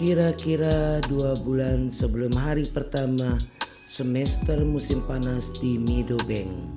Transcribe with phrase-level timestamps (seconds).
[0.00, 3.36] Kira-kira dua bulan sebelum hari pertama
[3.84, 6.72] semester musim panas di Midobeng,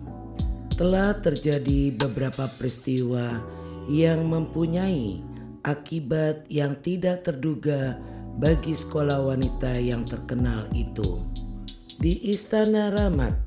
[0.76, 3.40] telah terjadi beberapa peristiwa
[3.88, 5.24] yang mempunyai
[5.64, 7.96] akibat yang tidak terduga
[8.44, 11.24] bagi sekolah wanita yang terkenal itu.
[11.96, 13.40] Di Istana Ramat,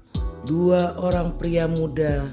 [0.49, 2.25] dua orang pria muda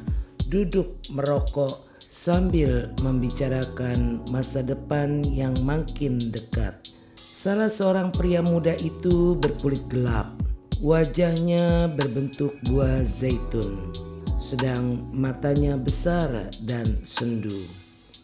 [0.47, 6.79] duduk merokok sambil membicarakan masa depan yang makin dekat.
[7.43, 10.31] Salah seorang pria muda itu berkulit gelap.
[10.79, 13.91] Wajahnya berbentuk buah zaitun,
[14.39, 17.51] sedang matanya besar dan sendu.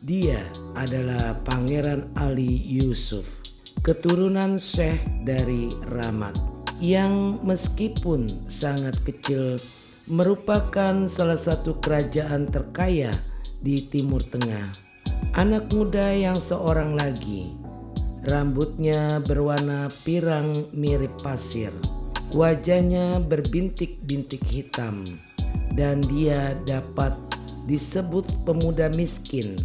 [0.08, 0.40] Dia
[0.72, 3.44] adalah Pangeran Ali Yusuf,
[3.84, 6.40] keturunan Syekh dari Ramat,
[6.80, 9.60] yang meskipun sangat kecil
[10.08, 13.12] merupakan salah satu kerajaan terkaya
[13.60, 14.72] di Timur Tengah.
[15.36, 17.59] Anak muda yang seorang lagi
[18.30, 21.74] Rambutnya berwarna pirang mirip pasir.
[22.30, 25.02] Wajahnya berbintik-bintik hitam.
[25.74, 27.18] Dan dia dapat
[27.66, 29.58] disebut pemuda miskin.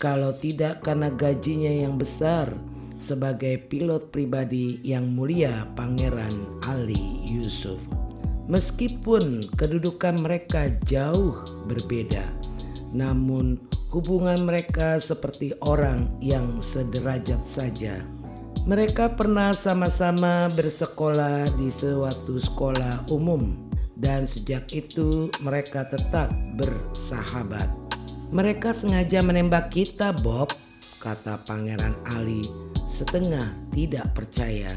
[0.00, 2.48] Kalau tidak karena gajinya yang besar
[2.96, 6.32] sebagai pilot pribadi yang mulia Pangeran
[6.64, 7.76] Ali Yusuf.
[8.48, 12.24] Meskipun kedudukan mereka jauh berbeda,
[12.88, 13.60] namun
[13.92, 18.00] hubungan mereka seperti orang yang sederajat saja.
[18.64, 27.68] Mereka pernah sama-sama bersekolah di suatu sekolah umum dan sejak itu mereka tetap bersahabat.
[28.32, 30.48] Mereka sengaja menembak kita, Bob,
[31.04, 32.46] kata Pangeran Ali
[32.92, 34.76] setengah tidak percaya.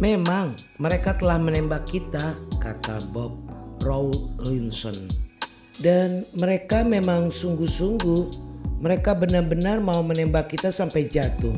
[0.00, 3.36] Memang mereka telah menembak kita, kata Bob
[3.84, 5.21] Rawlinson.
[5.80, 11.54] Dan mereka memang sungguh-sungguh mereka benar-benar mau menembak kita sampai jatuh.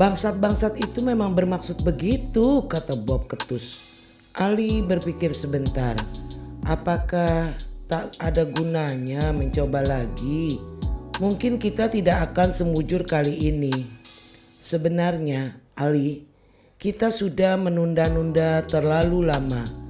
[0.00, 3.94] Bangsat-bangsat itu memang bermaksud begitu, kata Bob ketus.
[4.32, 5.92] Ali berpikir sebentar.
[6.64, 7.52] Apakah
[7.84, 10.56] tak ada gunanya mencoba lagi?
[11.18, 13.74] Mungkin kita tidak akan semujur kali ini.
[14.62, 16.30] Sebenarnya, Ali,
[16.78, 19.87] kita sudah menunda-nunda terlalu lama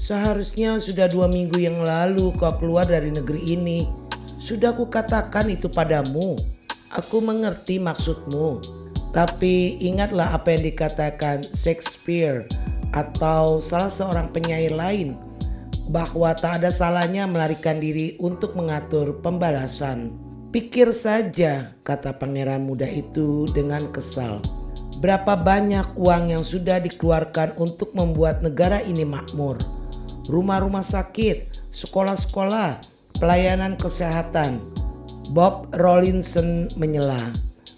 [0.00, 3.84] Seharusnya sudah dua minggu yang lalu kau keluar dari negeri ini.
[4.40, 6.40] Sudah kukatakan itu padamu.
[6.88, 8.64] Aku mengerti maksudmu.
[9.12, 12.48] Tapi ingatlah apa yang dikatakan Shakespeare
[12.96, 15.20] atau salah seorang penyair lain
[15.92, 20.16] bahwa tak ada salahnya melarikan diri untuk mengatur pembalasan.
[20.48, 24.40] Pikir saja, kata pangeran muda itu dengan kesal.
[25.04, 29.60] Berapa banyak uang yang sudah dikeluarkan untuk membuat negara ini makmur
[30.28, 32.82] rumah-rumah sakit, sekolah-sekolah,
[33.16, 34.60] pelayanan kesehatan.
[35.30, 37.30] Bob Rollinson menyela,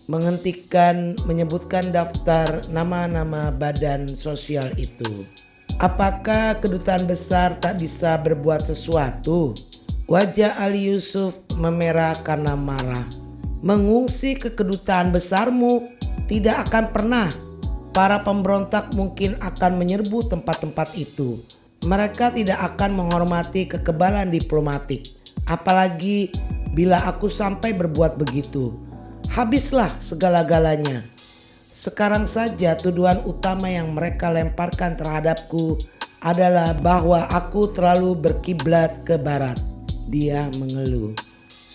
[0.08, 5.28] menghentikan menyebutkan daftar nama-nama badan sosial itu.
[5.76, 9.52] Apakah kedutaan besar tak bisa berbuat sesuatu?
[10.08, 13.04] Wajah Ali Yusuf memerah karena marah.
[13.62, 15.92] Mengungsi ke kedutaan besarmu
[16.26, 17.28] tidak akan pernah.
[17.92, 21.36] Para pemberontak mungkin akan menyerbu tempat-tempat itu
[21.82, 25.10] mereka tidak akan menghormati kekebalan diplomatik.
[25.50, 26.30] Apalagi
[26.72, 28.78] bila aku sampai berbuat begitu.
[29.34, 31.02] Habislah segala-galanya.
[31.74, 35.82] Sekarang saja tuduhan utama yang mereka lemparkan terhadapku
[36.22, 39.58] adalah bahwa aku terlalu berkiblat ke barat.
[40.06, 41.18] Dia mengeluh.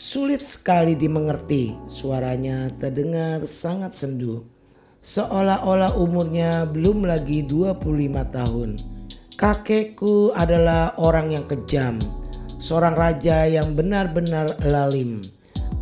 [0.07, 4.47] Sulit sekali dimengerti, suaranya terdengar sangat sendu.
[5.03, 7.83] Seolah-olah umurnya belum lagi 25
[8.31, 8.96] tahun.
[9.37, 12.01] Kakekku adalah orang yang kejam,
[12.57, 15.21] seorang raja yang benar-benar lalim.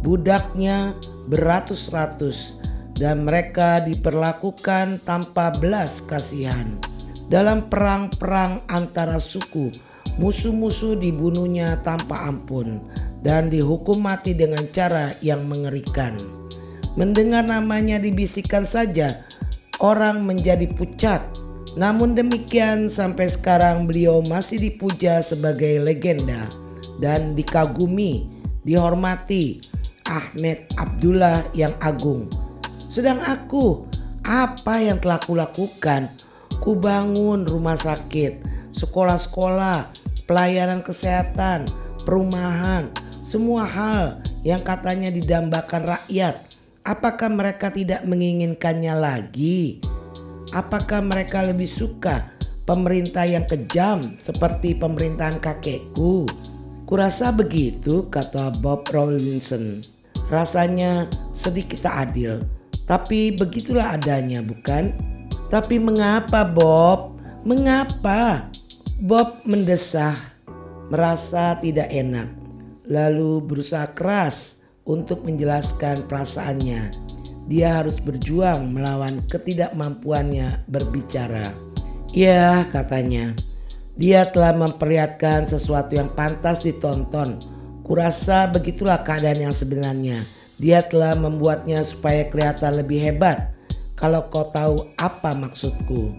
[0.03, 0.91] Budaknya
[1.31, 2.59] beratus-ratus
[2.99, 6.67] dan mereka diperlakukan tanpa belas kasihan.
[7.31, 9.71] Dalam perang-perang antara suku,
[10.19, 12.83] musuh-musuh dibunuhnya tanpa ampun
[13.23, 16.11] dan dihukum mati dengan cara yang mengerikan.
[16.99, 19.23] Mendengar namanya dibisikkan saja,
[19.79, 21.23] orang menjadi pucat
[21.75, 26.47] namun demikian sampai sekarang beliau masih dipuja sebagai legenda
[27.03, 28.31] dan dikagumi,
[28.63, 29.59] dihormati
[30.07, 32.31] Ahmed Abdullah yang agung.
[32.87, 33.83] Sedang aku,
[34.23, 36.07] apa yang telah kulakukan?
[36.63, 38.39] Kubangun rumah sakit,
[38.71, 39.91] sekolah-sekolah,
[40.23, 41.67] pelayanan kesehatan,
[42.07, 42.87] perumahan,
[43.27, 46.39] semua hal yang katanya didambakan rakyat.
[46.87, 49.83] Apakah mereka tidak menginginkannya lagi?
[50.53, 52.29] Apakah mereka lebih suka
[52.69, 56.29] pemerintah yang kejam seperti pemerintahan kakekku?
[56.85, 59.81] Kurasa begitu kata Bob Rawlinson.
[60.29, 62.45] Rasanya sedikit tak adil,
[62.85, 64.93] tapi begitulah adanya bukan?
[65.49, 67.17] Tapi mengapa Bob?
[67.45, 68.49] Mengapa?
[69.01, 70.17] Bob mendesah,
[70.89, 72.31] merasa tidak enak,
[72.87, 74.57] lalu berusaha keras
[74.87, 77.04] untuk menjelaskan perasaannya.
[77.45, 81.53] Dia harus berjuang melawan ketidakmampuannya berbicara.
[82.09, 83.37] Ya, katanya,
[83.95, 87.37] dia telah memperlihatkan sesuatu yang pantas ditonton.
[87.85, 90.17] Kurasa begitulah keadaan yang sebenarnya.
[90.57, 93.53] Dia telah membuatnya supaya kelihatan lebih hebat.
[93.95, 96.11] Kalau kau tahu apa maksudku.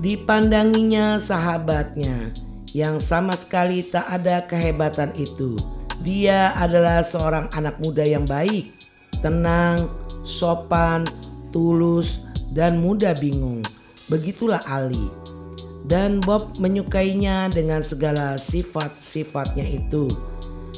[0.00, 2.32] Dipandanginya sahabatnya
[2.72, 5.60] yang sama sekali tak ada kehebatan itu.
[6.00, 8.72] Dia adalah seorang anak muda yang baik,
[9.20, 9.86] tenang,
[10.22, 11.06] sopan,
[11.50, 12.22] tulus,
[12.54, 13.62] dan mudah bingung.
[14.10, 15.10] Begitulah Ali.
[15.82, 20.06] Dan Bob menyukainya dengan segala sifat-sifatnya itu.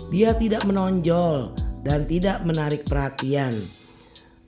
[0.09, 1.53] Dia tidak menonjol
[1.85, 3.53] dan tidak menarik perhatian.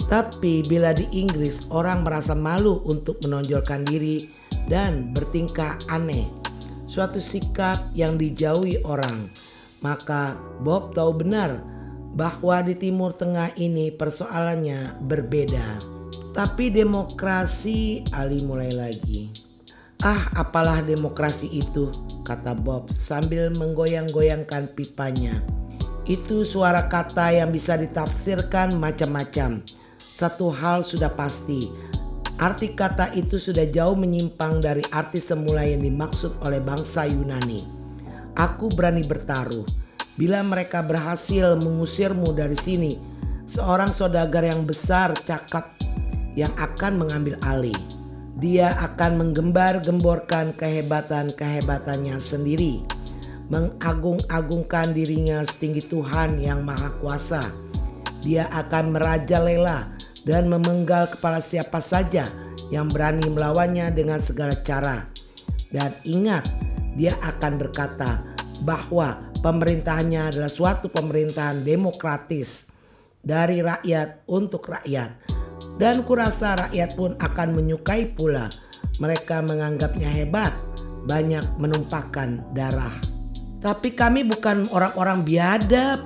[0.07, 4.31] Tapi bila di Inggris orang merasa malu untuk menonjolkan diri
[4.71, 6.31] dan bertingkah aneh,
[6.87, 9.29] suatu sikap yang dijauhi orang,
[9.83, 11.59] maka Bob tahu benar
[12.17, 15.77] bahwa di Timur Tengah ini persoalannya berbeda.
[16.33, 19.29] Tapi demokrasi Ali mulai lagi.
[20.01, 21.93] Ah apalah demokrasi itu
[22.25, 25.45] kata Bob sambil menggoyang-goyangkan pipanya.
[26.09, 29.61] Itu suara kata yang bisa ditafsirkan macam-macam.
[30.01, 31.69] Satu hal sudah pasti,
[32.41, 37.65] arti kata itu sudah jauh menyimpang dari arti semula yang dimaksud oleh bangsa Yunani.
[38.37, 39.86] Aku berani bertaruh
[40.17, 42.97] Bila mereka berhasil mengusirmu dari sini,
[43.45, 45.77] seorang saudagar yang besar cakap
[46.33, 47.77] yang akan mengambil alih.
[48.37, 52.85] Dia akan menggembar-gemborkan kehebatan-kehebatannya sendiri,
[53.49, 57.41] mengagung-agungkan dirinya setinggi Tuhan yang Maha Kuasa.
[58.21, 59.89] Dia akan merajalela
[60.29, 62.29] dan memenggal kepala siapa saja
[62.69, 65.09] yang berani melawannya dengan segala cara.
[65.73, 66.45] Dan ingat,
[66.97, 68.21] dia akan berkata
[68.65, 69.17] bahwa
[69.47, 72.67] Pemerintahannya adalah suatu pemerintahan demokratis
[73.23, 75.23] dari rakyat untuk rakyat.
[75.79, 78.51] Dan kurasa rakyat pun akan menyukai pula.
[78.99, 80.51] Mereka menganggapnya hebat,
[81.07, 82.91] banyak menumpahkan darah.
[83.63, 86.03] Tapi kami bukan orang-orang biadab.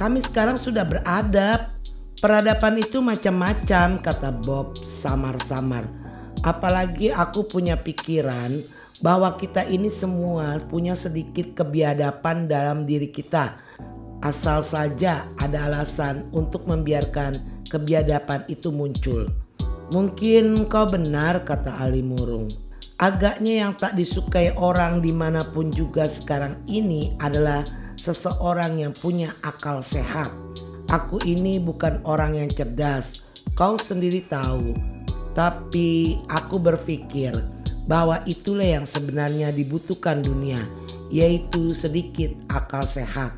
[0.00, 1.76] Kami sekarang sudah beradab.
[2.16, 5.84] Peradaban itu macam-macam, kata Bob samar-samar.
[6.40, 13.56] Apalagi aku punya pikiran bahwa kita ini semua punya sedikit kebiadaban dalam diri kita.
[14.20, 19.32] Asal saja ada alasan untuk membiarkan kebiadaban itu muncul.
[19.90, 22.46] Mungkin kau benar kata Ali Murung.
[23.00, 27.64] Agaknya yang tak disukai orang di mana pun juga sekarang ini adalah
[27.96, 30.28] seseorang yang punya akal sehat.
[30.92, 33.24] Aku ini bukan orang yang cerdas,
[33.56, 34.76] kau sendiri tahu.
[35.32, 37.32] Tapi aku berpikir
[37.90, 40.62] bahwa itulah yang sebenarnya dibutuhkan dunia,
[41.10, 43.34] yaitu sedikit akal sehat.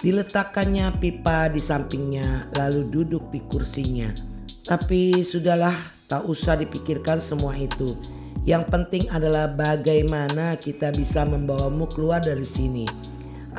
[0.00, 4.08] Diletakkannya pipa di sampingnya, lalu duduk di kursinya.
[4.64, 5.76] Tapi sudahlah,
[6.08, 8.00] tak usah dipikirkan semua itu.
[8.48, 12.88] Yang penting adalah bagaimana kita bisa membawamu keluar dari sini.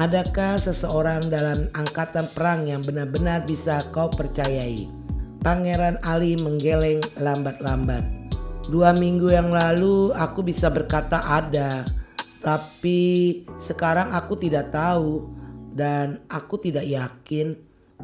[0.02, 4.90] Adakah seseorang dalam angkatan perang yang benar-benar bisa kau percayai?
[5.46, 8.17] Pangeran Ali menggeleng lambat-lambat.
[8.68, 11.88] Dua minggu yang lalu aku bisa berkata ada,
[12.44, 15.32] tapi sekarang aku tidak tahu
[15.72, 17.56] dan aku tidak yakin.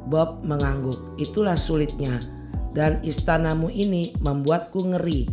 [0.09, 1.15] Bob mengangguk.
[1.21, 2.17] Itulah sulitnya.
[2.73, 5.29] Dan istanamu ini membuatku ngeri.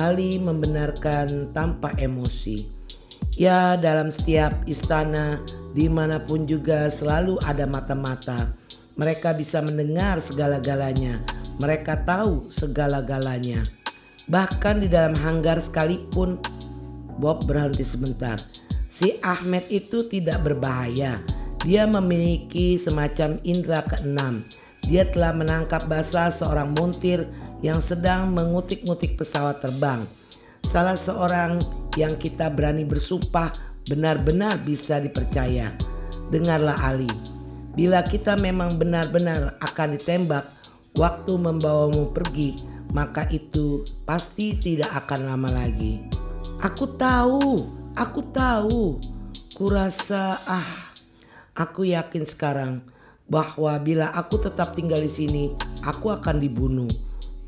[0.00, 2.64] Ali membenarkan tanpa emosi.
[3.36, 5.42] Ya dalam setiap istana
[5.76, 8.50] di mana pun juga selalu ada mata-mata.
[8.96, 11.20] Mereka bisa mendengar segala-galanya.
[11.60, 13.83] Mereka tahu segala-galanya.
[14.28, 16.40] Bahkan di dalam hanggar sekalipun
[17.20, 18.40] Bob berhenti sebentar.
[18.88, 21.20] Si Ahmed itu tidak berbahaya.
[21.62, 24.44] Dia memiliki semacam indera keenam.
[24.84, 27.24] Dia telah menangkap basah seorang muntir
[27.64, 30.04] yang sedang mengutik-ngutik pesawat terbang.
[30.68, 31.56] Salah seorang
[31.96, 33.48] yang kita berani bersumpah
[33.88, 35.72] benar-benar bisa dipercaya.
[36.28, 37.08] Dengarlah Ali,
[37.72, 40.44] bila kita memang benar-benar akan ditembak,
[40.94, 45.98] waktu membawamu pergi maka itu pasti tidak akan lama lagi.
[46.62, 47.66] Aku tahu,
[47.98, 49.02] aku tahu.
[49.54, 50.70] Kurasa ah,
[51.54, 52.82] aku yakin sekarang
[53.26, 55.44] bahwa bila aku tetap tinggal di sini,
[55.82, 56.90] aku akan dibunuh.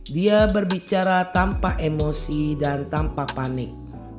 [0.07, 3.71] Dia berbicara tanpa emosi dan tanpa panik.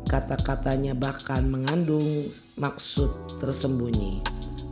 [0.08, 2.04] Kata-katanya bahkan mengandung
[2.60, 4.24] maksud tersembunyi.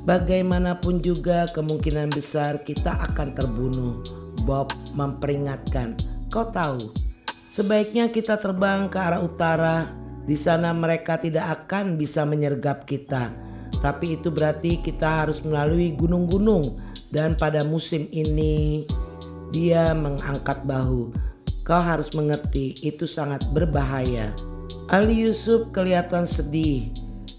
[0.07, 3.99] Bagaimanapun juga kemungkinan besar kita akan terbunuh.
[4.43, 5.95] Bob memperingatkan
[6.35, 6.91] Kau tahu,
[7.55, 9.87] Sebaiknya kita terbang ke arah utara.
[10.27, 13.31] Di sana mereka tidak akan bisa menyergap kita.
[13.79, 16.75] Tapi itu berarti kita harus melalui gunung-gunung
[17.15, 18.83] dan pada musim ini
[19.55, 21.15] dia mengangkat bahu.
[21.63, 24.35] Kau harus mengerti itu sangat berbahaya.
[24.91, 26.91] Ali Yusuf kelihatan sedih.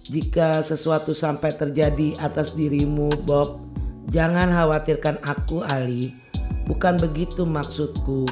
[0.09, 3.61] Jika sesuatu sampai terjadi atas dirimu, Bob,
[4.09, 6.17] jangan khawatirkan aku, Ali.
[6.65, 8.25] Bukan begitu maksudku.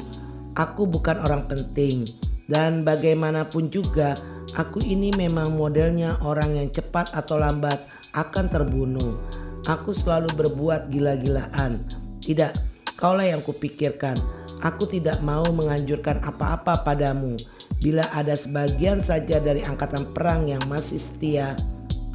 [0.55, 2.07] Aku bukan orang penting,
[2.47, 4.15] dan bagaimanapun juga,
[4.55, 7.83] aku ini memang modelnya orang yang cepat atau lambat
[8.15, 9.19] akan terbunuh.
[9.67, 11.83] Aku selalu berbuat gila-gilaan.
[12.23, 12.53] Tidak,
[12.95, 14.15] kaulah yang kupikirkan.
[14.63, 17.35] Aku tidak mau menganjurkan apa-apa padamu.
[17.83, 21.59] Bila ada sebagian saja dari angkatan perang yang masih setia,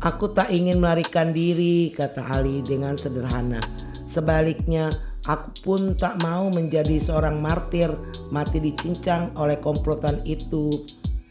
[0.00, 3.60] aku tak ingin melarikan diri, kata Ali dengan sederhana.
[4.08, 4.88] Sebaliknya,
[5.26, 7.92] aku pun tak mau menjadi seorang martir
[8.32, 10.70] mati dicincang oleh komplotan itu.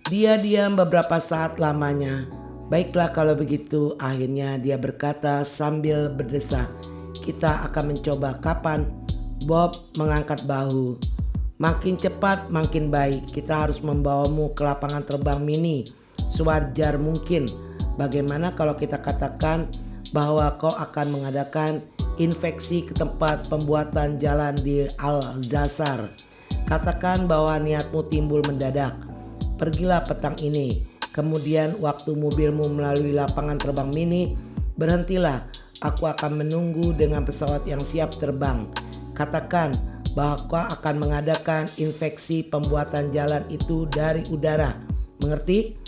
[0.09, 2.25] Dia diam beberapa saat lamanya.
[2.69, 6.69] Baiklah kalau begitu, akhirnya dia berkata sambil berdesah,
[7.17, 8.85] kita akan mencoba kapan?
[9.47, 10.99] Bob mengangkat bahu.
[11.57, 15.87] Makin cepat makin baik, kita harus membawamu ke lapangan terbang mini
[16.29, 17.49] sewajar mungkin.
[17.97, 19.67] Bagaimana kalau kita katakan
[20.15, 21.83] bahwa kau akan mengadakan
[22.19, 26.11] infeksi ke tempat pembuatan jalan di Al-Zazar.
[26.67, 28.93] Katakan bahwa niatmu timbul mendadak.
[29.57, 34.37] Pergilah petang ini, Kemudian waktu mobilmu melalui lapangan terbang mini,
[34.77, 35.49] berhentilah.
[35.79, 38.67] Aku akan menunggu dengan pesawat yang siap terbang.
[39.15, 39.71] Katakan
[40.11, 44.75] bahwa kau akan mengadakan infeksi pembuatan jalan itu dari udara.
[45.23, 45.79] Mengerti?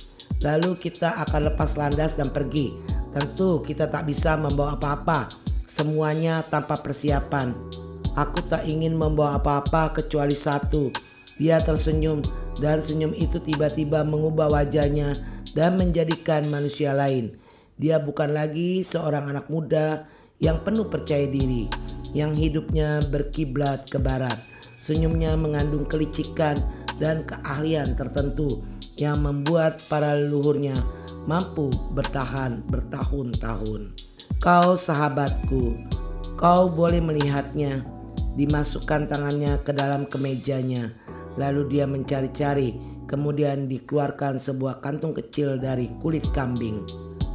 [0.43, 2.71] Lalu kita akan lepas landas dan pergi.
[3.11, 5.40] Tentu kita tak bisa membawa apa-apa.
[5.71, 7.55] Semuanya tanpa persiapan.
[8.19, 10.91] Aku tak ingin membawa apa-apa kecuali satu.
[11.39, 12.19] Dia tersenyum
[12.59, 15.15] dan senyum itu tiba-tiba mengubah wajahnya
[15.55, 17.39] dan menjadikan manusia lain.
[17.79, 20.11] Dia bukan lagi seorang anak muda
[20.43, 21.71] yang penuh percaya diri,
[22.11, 24.43] yang hidupnya berkiblat ke barat.
[24.83, 26.59] Senyumnya mengandung kelicikan
[26.99, 28.59] dan keahlian tertentu
[28.99, 30.75] yang membuat para leluhurnya
[31.25, 34.10] mampu bertahan bertahun-tahun.
[34.39, 35.75] Kau sahabatku,
[36.39, 37.83] kau boleh melihatnya.
[38.31, 40.95] Dimasukkan tangannya ke dalam kemejanya
[41.39, 42.75] Lalu dia mencari-cari,
[43.07, 46.83] kemudian dikeluarkan sebuah kantung kecil dari kulit kambing.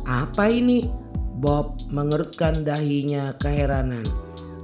[0.04, 0.88] Apa ini?
[1.36, 4.04] Bob mengerutkan dahinya keheranan.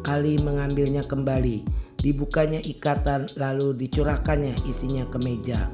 [0.09, 1.65] Ali mengambilnya kembali.
[2.01, 5.71] Dibukanya ikatan lalu dicurahkannya isinya ke meja.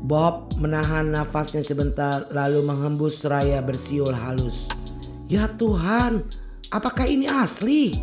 [0.00, 4.66] Bob menahan nafasnya sebentar lalu menghembus seraya bersiul halus.
[5.30, 6.26] Ya Tuhan,
[6.74, 7.94] apakah ini asli?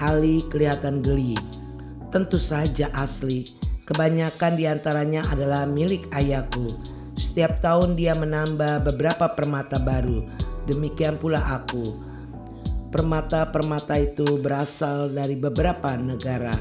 [0.00, 1.36] Ali kelihatan geli.
[2.08, 3.44] Tentu saja asli.
[3.84, 6.72] Kebanyakan di antaranya adalah milik ayahku.
[7.20, 10.24] Setiap tahun dia menambah beberapa permata baru.
[10.64, 12.00] Demikian pula aku.
[12.88, 16.56] Permata-permata itu berasal dari beberapa negara.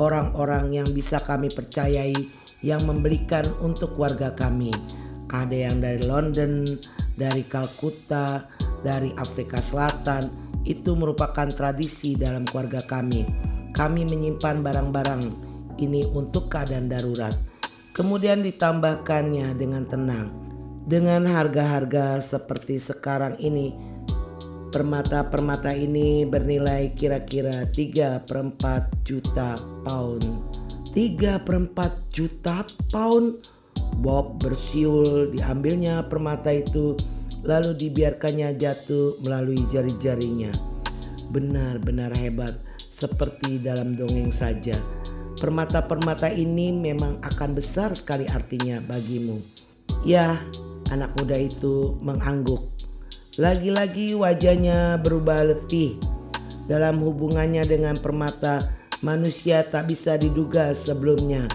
[0.00, 2.16] Orang-orang yang bisa kami percayai
[2.64, 4.72] yang membelikan untuk warga kami.
[5.28, 6.64] Ada yang dari London,
[7.20, 8.48] dari Kalkuta,
[8.82, 10.28] dari Afrika Selatan.
[10.62, 13.26] Itu merupakan tradisi dalam keluarga kami.
[13.72, 15.22] Kami menyimpan barang-barang
[15.80, 17.34] ini untuk keadaan darurat.
[17.96, 20.26] Kemudian ditambahkannya dengan tenang.
[20.82, 23.70] Dengan harga-harga seperti sekarang ini,
[24.72, 29.54] permata-permata ini bernilai kira-kira 3 per 4 juta
[29.86, 30.24] pound.
[30.90, 33.44] 3 per 4 juta pound?
[34.00, 36.96] Bob bersiul diambilnya permata itu
[37.42, 40.50] lalu dibiarkannya jatuh melalui jari-jarinya.
[41.30, 44.78] Benar-benar hebat seperti dalam dongeng saja.
[45.42, 49.42] Permata-permata ini memang akan besar sekali artinya bagimu.
[50.06, 50.38] Ya,
[50.94, 52.70] anak muda itu mengangguk.
[53.40, 55.98] Lagi-lagi wajahnya berubah letih.
[56.70, 58.70] Dalam hubungannya dengan permata,
[59.02, 61.50] manusia tak bisa diduga sebelumnya.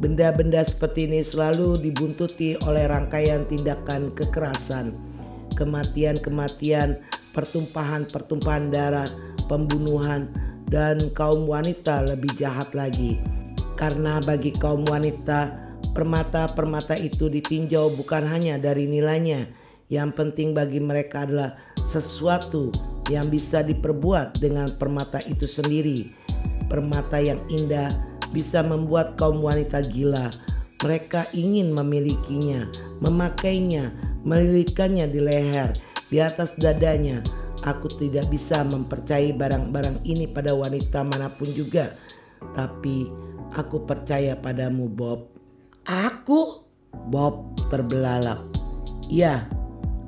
[0.00, 4.96] Benda-benda seperti ini selalu dibuntuti oleh rangkaian tindakan kekerasan,
[5.60, 6.96] kematian-kematian,
[7.36, 9.08] pertumpahan-pertumpahan darah,
[9.44, 10.32] pembunuhan,
[10.72, 13.20] dan kaum wanita lebih jahat lagi.
[13.76, 15.52] Karena bagi kaum wanita,
[15.92, 19.52] permata-permata itu ditinjau bukan hanya dari nilainya,
[19.92, 22.70] yang penting bagi mereka adalah sesuatu
[23.10, 26.14] yang bisa diperbuat dengan permata itu sendiri.
[26.70, 27.90] Permata yang indah
[28.30, 30.30] bisa membuat kaum wanita gila.
[30.80, 32.70] Mereka ingin memilikinya,
[33.02, 33.90] memakainya,
[34.22, 35.70] melilitkannya di leher,
[36.10, 37.22] di atas dadanya,
[37.60, 41.92] Aku tidak bisa mempercayai barang-barang ini pada wanita mana pun juga.
[42.56, 43.04] Tapi
[43.52, 45.28] aku percaya padamu Bob.
[45.84, 46.64] Aku?
[47.12, 48.40] Bob terbelalak.
[49.12, 49.44] Iya,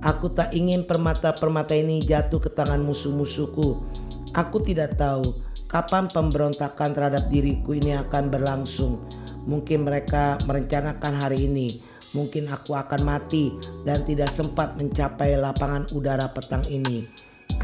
[0.00, 3.84] aku tak ingin permata-permata ini jatuh ke tangan musuh-musuhku.
[4.32, 8.96] Aku tidak tahu kapan pemberontakan terhadap diriku ini akan berlangsung.
[9.44, 11.91] Mungkin mereka merencanakan hari ini.
[12.12, 13.56] Mungkin aku akan mati
[13.88, 17.08] dan tidak sempat mencapai lapangan udara petang ini.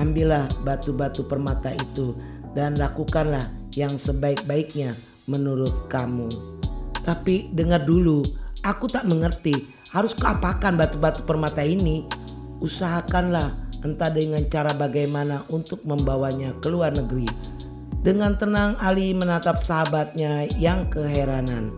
[0.01, 2.17] Ambillah batu-batu permata itu
[2.57, 3.45] dan lakukanlah
[3.77, 4.97] yang sebaik-baiknya
[5.29, 6.33] menurut kamu.
[7.05, 8.25] Tapi dengar dulu,
[8.65, 12.09] aku tak mengerti harus keapakan batu-batu permata ini.
[12.59, 13.53] Usahakanlah
[13.85, 17.29] entah dengan cara bagaimana untuk membawanya ke luar negeri.
[17.99, 21.75] Dengan tenang Ali menatap sahabatnya yang keheranan.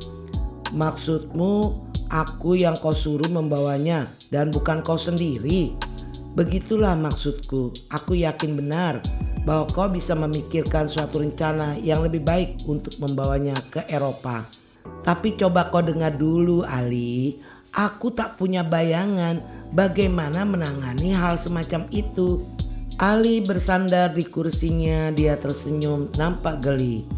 [0.71, 5.73] Maksudmu aku yang kau suruh membawanya dan bukan kau sendiri?
[6.35, 7.75] Begitulah maksudku.
[7.91, 9.03] Aku yakin benar
[9.47, 14.45] bahwa kau bisa memikirkan suatu rencana yang lebih baik untuk membawanya ke Eropa.
[15.01, 17.41] Tapi coba kau dengar dulu Ali,
[17.73, 19.41] aku tak punya bayangan
[19.73, 22.45] bagaimana menangani hal semacam itu.
[23.01, 27.09] Ali bersandar di kursinya, dia tersenyum nampak geli.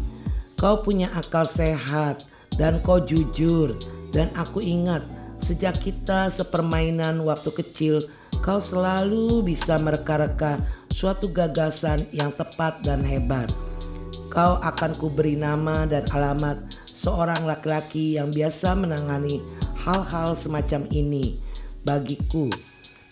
[0.55, 2.23] Kau punya akal sehat
[2.55, 3.75] dan kau jujur
[4.13, 5.01] dan aku ingat
[5.41, 7.95] sejak kita sepermainan waktu kecil
[8.39, 10.61] kau selalu bisa mereka-reka
[10.93, 13.49] suatu gagasan yang tepat dan hebat.
[14.29, 19.41] Kau akan kuberi nama dan alamat seorang laki-laki yang biasa menangani
[19.83, 21.37] hal-hal semacam ini
[21.83, 22.47] bagiku.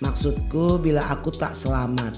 [0.01, 2.17] Maksudku bila aku tak selamat.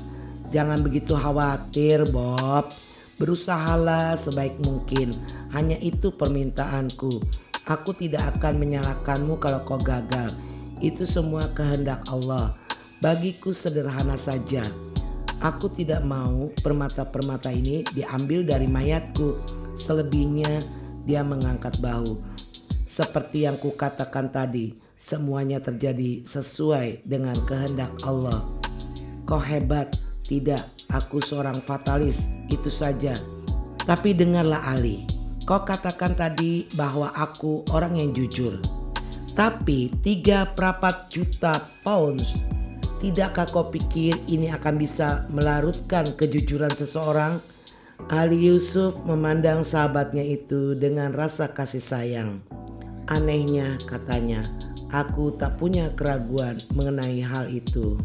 [0.54, 2.72] Jangan begitu khawatir Bob.
[3.18, 5.12] Berusahalah sebaik mungkin.
[5.52, 7.43] Hanya itu permintaanku.
[7.64, 10.36] Aku tidak akan menyalahkanmu kalau kau gagal.
[10.84, 12.60] Itu semua kehendak Allah.
[13.00, 14.68] Bagiku sederhana saja.
[15.40, 19.40] Aku tidak mau permata-permata ini diambil dari mayatku.
[19.80, 20.60] Selebihnya
[21.08, 22.20] dia mengangkat bahu.
[22.84, 28.44] Seperti yang kukatakan tadi, semuanya terjadi sesuai dengan kehendak Allah.
[29.24, 29.88] Kau hebat,
[30.28, 33.16] tidak, aku seorang fatalis, itu saja.
[33.88, 35.08] Tapi dengarlah Ali,
[35.44, 38.60] kau katakan tadi bahwa aku orang yang jujur.
[39.34, 42.38] Tapi tiga perapat juta pounds
[43.04, 47.36] Tidakkah kau pikir ini akan bisa melarutkan kejujuran seseorang?
[48.08, 52.40] Ali Yusuf memandang sahabatnya itu dengan rasa kasih sayang.
[53.12, 54.40] Anehnya katanya,
[54.88, 58.00] aku tak punya keraguan mengenai hal itu.